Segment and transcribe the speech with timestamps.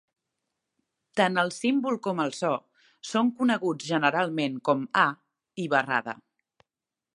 [1.19, 2.49] Tant el símbol com el só
[3.11, 5.07] són coneguts generalment com a
[5.67, 6.17] i barrada.